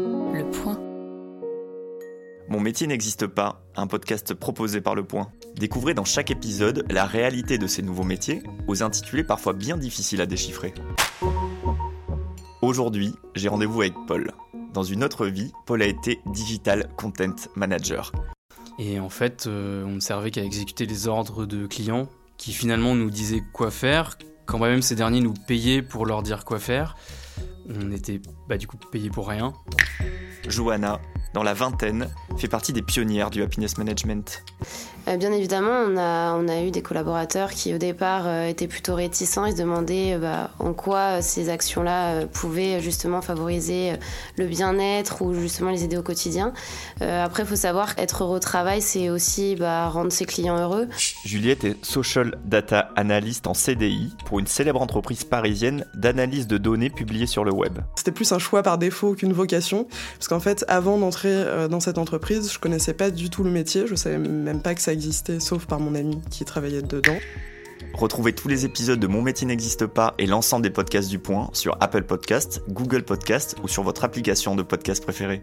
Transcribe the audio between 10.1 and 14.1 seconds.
à déchiffrer. Aujourd'hui, j'ai rendez-vous avec